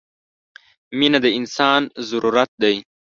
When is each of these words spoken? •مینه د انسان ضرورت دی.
•مینه 0.97 1.19
د 1.23 1.25
انسان 1.39 1.81
ضرورت 2.09 2.49
دی. 2.61 2.75